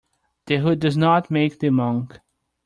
The 0.47 0.57
hood 0.57 0.79
does 0.79 0.97
not 0.97 1.29
make 1.29 1.59
the 1.59 1.69
monk. 1.69 2.19